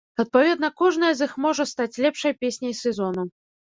Адпаведна, 0.21 0.71
кожная 0.83 1.11
з 1.21 1.27
іх 1.29 1.37
можа 1.47 1.69
стаць 1.75 2.01
лепшай 2.09 2.39
песняй 2.43 2.79
сезону. 2.85 3.33